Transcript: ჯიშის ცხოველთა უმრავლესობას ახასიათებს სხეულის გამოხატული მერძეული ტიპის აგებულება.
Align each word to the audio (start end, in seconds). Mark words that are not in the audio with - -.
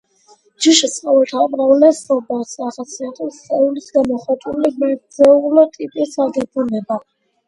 ჯიშის 0.65 0.93
ცხოველთა 0.99 1.41
უმრავლესობას 1.41 2.53
ახასიათებს 2.67 3.37
სხეულის 3.41 3.89
გამოხატული 3.97 4.71
მერძეული 4.85 5.67
ტიპის 5.77 6.17
აგებულება. 6.27 6.99